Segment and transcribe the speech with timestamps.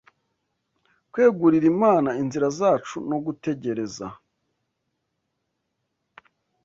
[1.11, 4.05] kwegurira Imana inzira zacu no gutegereza